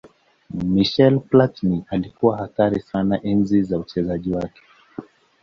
michael 0.63 1.19
platin 1.19 1.83
alikuwa 1.89 2.37
hatari 2.37 2.79
sana 2.81 3.21
enzi 3.23 3.63
za 3.63 3.79
uchezaji 3.79 4.31
wake 4.33 4.61